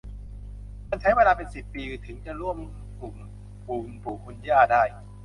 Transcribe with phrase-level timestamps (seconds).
[0.89, 2.57] มันใช้เวลาเป็นสิบปีถึงจะร่วม
[2.99, 3.15] กลุ่ม
[3.65, 4.83] คุณปู่คุณย่าได้